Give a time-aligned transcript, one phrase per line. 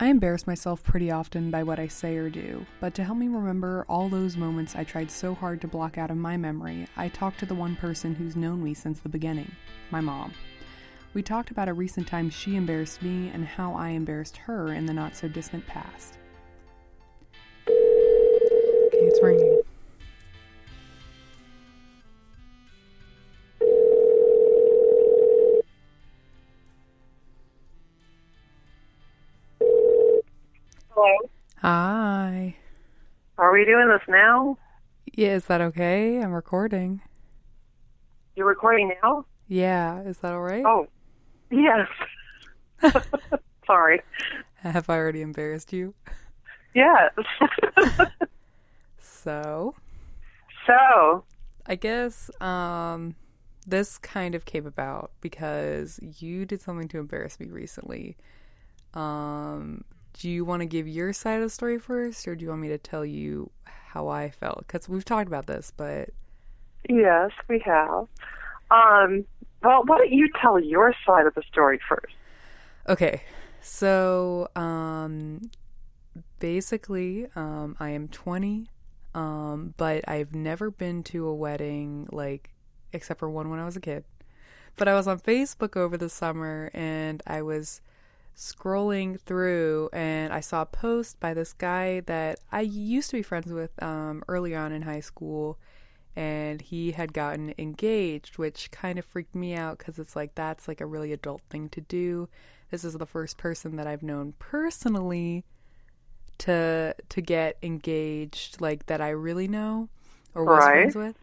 [0.00, 3.28] I embarrass myself pretty often by what I say or do, but to help me
[3.28, 7.08] remember all those moments I tried so hard to block out of my memory, I
[7.08, 9.52] talked to the one person who's known me since the beginning
[9.92, 10.32] my mom.
[11.14, 14.86] We talked about a recent time she embarrassed me and how I embarrassed her in
[14.86, 16.18] the not so distant past.
[17.68, 19.63] Okay, it's ringing.
[30.94, 31.16] Hello.
[31.58, 32.56] Hi.
[33.38, 34.58] Are we doing this now?
[35.12, 36.20] Yeah, is that okay?
[36.20, 37.00] I'm recording.
[38.36, 39.26] You're recording now?
[39.48, 40.64] Yeah, is that alright?
[40.64, 40.86] Oh,
[41.50, 41.88] yes.
[43.66, 44.02] Sorry.
[44.56, 45.94] Have I already embarrassed you?
[46.74, 47.12] Yes.
[48.98, 49.74] So,
[50.66, 51.24] so,
[51.66, 53.14] I guess um
[53.66, 58.16] this kind of came about because you did something to embarrass me recently.
[58.94, 62.48] Um do you want to give your side of the story first or do you
[62.50, 64.66] want me to tell you how I felt?
[64.68, 66.10] Cuz we've talked about this, but
[66.88, 68.06] yes, we have.
[68.70, 69.24] Um,
[69.62, 72.14] well, why don't you tell your side of the story first?
[72.88, 73.22] okay.
[73.60, 75.40] So, um
[76.38, 78.68] basically, um I am 20
[79.14, 82.50] um but I've never been to a wedding like
[82.92, 84.04] except for one when I was a kid.
[84.76, 87.80] But I was on Facebook over the summer and I was
[88.36, 93.22] scrolling through and I saw a post by this guy that I used to be
[93.22, 95.58] friends with um, early on in high school.
[96.16, 100.68] And he had gotten engaged, which kind of freaked me out because it's like that's
[100.68, 102.28] like a really adult thing to do.
[102.70, 105.44] This is the first person that I've known personally
[106.38, 109.88] to to get engaged, like that I really know
[110.34, 110.68] or was Right.
[110.68, 111.16] friends with.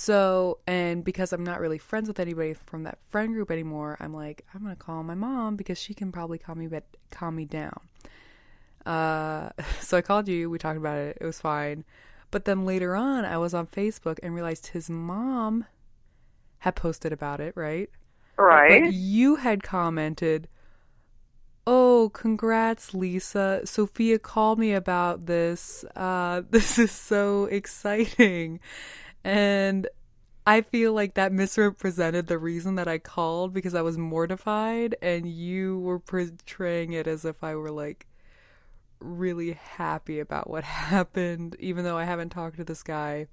[0.00, 4.14] So, and because I'm not really friends with anybody from that friend group anymore, I'm
[4.14, 7.46] like, I'm gonna call my mom because she can probably calm me, but calm me
[7.46, 7.80] down.
[8.86, 10.50] Uh, so I called you.
[10.50, 11.18] We talked about it.
[11.20, 11.84] It was fine.
[12.30, 15.64] But then later on, I was on Facebook and realized his mom
[16.58, 17.90] had posted about it, right?
[18.36, 18.84] Right.
[18.84, 20.46] But you had commented,
[21.66, 23.62] "Oh, congrats, Lisa.
[23.64, 25.84] Sophia called me about this.
[25.96, 28.60] Uh, this is so exciting."
[29.24, 29.88] And
[30.46, 35.28] I feel like that misrepresented the reason that I called because I was mortified and
[35.28, 38.06] you were portraying it as if I were like
[39.00, 43.26] really happy about what happened even though I haven't talked to this guy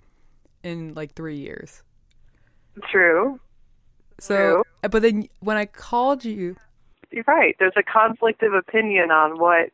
[0.62, 1.84] in like 3 years.
[2.92, 3.40] True.
[4.20, 6.56] So, but then when I called you,
[7.12, 7.56] You're right.
[7.60, 9.72] There's a conflict of opinion on what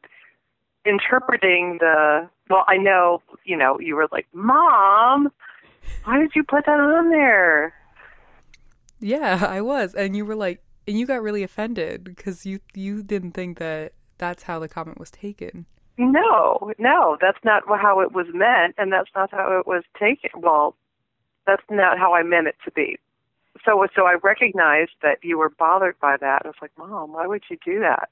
[0.86, 2.30] interpreting the.
[2.50, 5.32] Well, I know, you know, you were like, Mom,
[6.04, 7.74] why did you put that on there?
[9.02, 13.04] yeah, I was, and you were like, and you got really offended because you you
[13.04, 15.66] didn't think that that's how the comment was taken.
[15.98, 20.30] No, no, that's not how it was meant, and that's not how it was taken.
[20.36, 20.76] Well,
[21.46, 22.98] that's not how I meant it to be.
[23.66, 26.44] So, so I recognized that you were bothered by that.
[26.46, 28.10] I was like, Mom, why would you do that?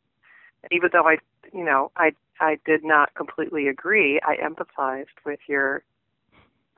[0.62, 1.18] And even though I,
[1.54, 4.20] you know, I, I did not completely agree.
[4.24, 5.84] I empathized with your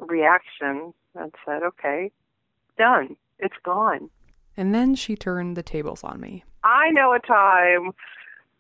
[0.02, 2.12] reaction and said, okay,
[2.78, 3.16] done.
[3.40, 4.10] It's gone.
[4.58, 6.44] And then she turned the tables on me.
[6.64, 7.92] I know a time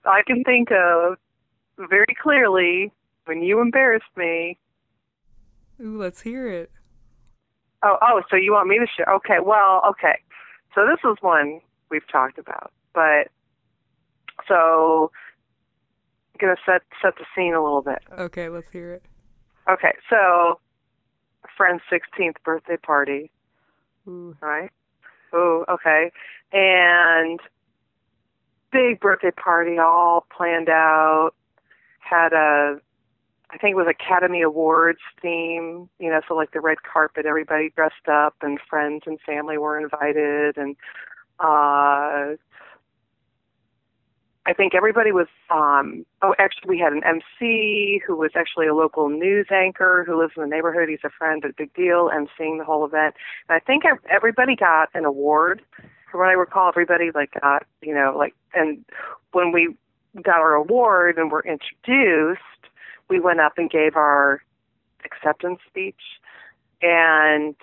[0.06, 1.18] I can think of
[1.78, 2.92] very clearly
[3.26, 4.58] when you embarrassed me
[5.82, 6.72] Ooh, let's hear it.
[7.84, 9.12] Oh, oh, so you want me to share?
[9.16, 10.20] Okay, well, okay.
[10.76, 11.60] So this is one
[11.90, 13.30] we've talked about, but
[14.48, 15.12] so
[16.34, 18.00] I'm gonna set set the scene a little bit.
[18.18, 19.04] Okay, let's hear it.
[19.70, 20.60] Okay, so
[21.56, 23.32] friend's 16th birthday party,
[24.08, 24.36] Ooh.
[24.42, 24.72] right?
[25.34, 26.12] Oh, okay,
[26.52, 27.40] and
[28.72, 31.32] big birthday party, all planned out.
[32.00, 32.80] Had a
[33.54, 37.70] I think it was Academy Awards theme, you know, so like the red carpet, everybody
[37.76, 40.76] dressed up and friends and family were invited and
[41.40, 42.36] uh
[44.46, 48.74] I think everybody was um oh actually we had an MC who was actually a
[48.74, 50.90] local news anchor who lives in the neighborhood.
[50.90, 53.16] He's a friend, a big deal, emceeing the whole event.
[53.48, 55.62] And I think ev- everybody got an award.
[56.10, 58.84] From what I recall, everybody like got, you know, like and
[59.32, 59.76] when we
[60.22, 62.42] got our award and were introduced,
[63.10, 64.42] we went up and gave our
[65.06, 66.02] acceptance speech.
[66.82, 67.56] And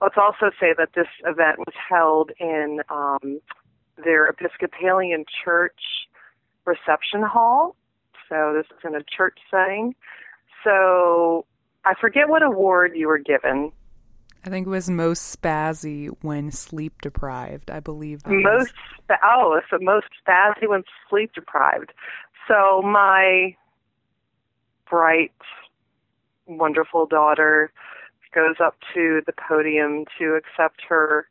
[0.00, 3.40] let's also say that this event was held in um,
[4.02, 5.80] their Episcopalian church
[6.64, 7.76] reception hall.
[8.28, 9.94] So this is in a church setting.
[10.62, 11.44] So
[11.84, 13.72] I forget what award you were given.
[14.46, 17.70] I think it was most spazzy when sleep deprived.
[17.70, 18.72] I believe that most
[19.08, 19.18] was...
[19.22, 21.92] oh, it's the most spazzy when sleep deprived.
[22.46, 23.56] So my
[24.90, 25.32] bright,
[26.46, 27.72] wonderful daughter
[28.34, 31.26] goes up to the podium to accept her,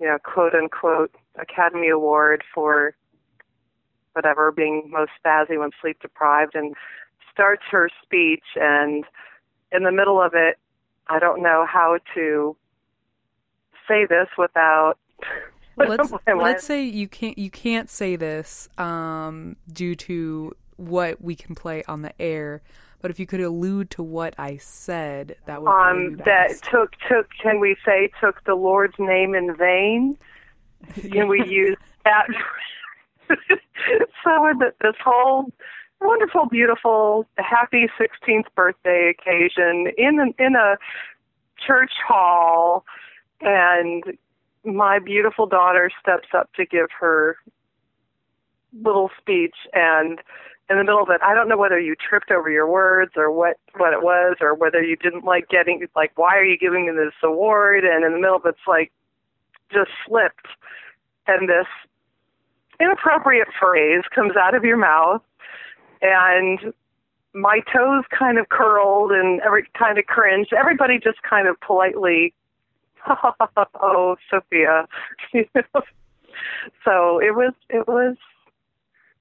[0.00, 2.94] you know, quote unquote Academy Award for
[4.12, 6.74] whatever being most spazzy when sleep deprived, and
[7.32, 8.44] starts her speech.
[8.56, 9.04] And
[9.70, 10.58] in the middle of it,
[11.08, 12.56] I don't know how to
[13.86, 14.94] say this without.
[15.76, 21.54] let's let's say you can't you can't say this um, due to what we can
[21.54, 22.62] play on the air.
[23.02, 26.92] But if you could allude to what I said, that would um, be that took
[27.08, 27.28] took.
[27.40, 30.16] Can we say took the Lord's name in vain?
[30.94, 32.26] Can we use that?
[34.24, 35.52] so this whole
[36.00, 40.76] wonderful, beautiful, happy 16th birthday occasion in in a
[41.66, 42.84] church hall,
[43.40, 44.04] and
[44.64, 47.36] my beautiful daughter steps up to give her
[48.82, 50.20] little speech, and
[50.68, 53.30] in the middle of it, I don't know whether you tripped over your words or
[53.30, 56.86] what what it was, or whether you didn't like getting like why are you giving
[56.86, 57.84] me this award?
[57.84, 58.92] And in the middle of it's like
[59.72, 60.46] just slipped,
[61.26, 61.66] and this
[62.80, 65.22] inappropriate phrase comes out of your mouth,
[66.02, 66.72] and
[67.34, 70.52] my toes kind of curled and every kind of cringed.
[70.52, 72.32] Everybody just kind of politely,
[73.06, 74.86] oh, Sophia.
[76.84, 78.16] so it was, it was,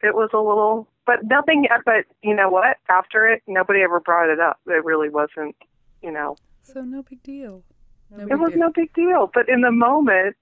[0.02, 1.68] it was a little, but nothing.
[1.86, 2.78] But you know what?
[2.90, 4.60] After it, nobody ever brought it up.
[4.68, 5.56] It really wasn't,
[6.02, 6.38] you know.
[6.62, 7.64] So no big deal.
[8.12, 8.60] No it was deal.
[8.60, 9.30] no big deal.
[9.34, 10.36] But in the moment,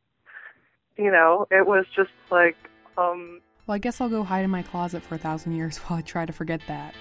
[0.98, 2.56] you know, it was just like,
[2.98, 3.42] um.
[3.66, 6.02] Well, I guess I'll go hide in my closet for a thousand years while I
[6.02, 6.94] try to forget that.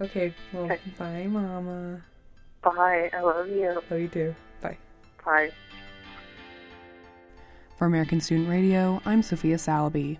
[0.00, 0.80] Okay, well, okay.
[0.98, 2.02] bye, Mama.
[2.62, 3.10] Bye.
[3.12, 3.80] I love you.
[3.90, 4.34] Love you too.
[4.62, 4.78] Bye.
[5.24, 5.50] Bye.
[7.76, 10.18] For American Student Radio, I'm Sophia Saliby.